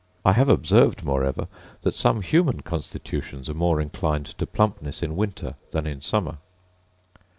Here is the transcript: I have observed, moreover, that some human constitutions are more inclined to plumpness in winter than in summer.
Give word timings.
I 0.25 0.33
have 0.33 0.49
observed, 0.49 1.03
moreover, 1.03 1.47
that 1.83 1.93
some 1.93 2.23
human 2.23 2.61
constitutions 2.61 3.51
are 3.51 3.53
more 3.53 3.79
inclined 3.79 4.25
to 4.39 4.47
plumpness 4.47 5.03
in 5.03 5.15
winter 5.15 5.53
than 5.69 5.85
in 5.85 6.01
summer. 6.01 6.39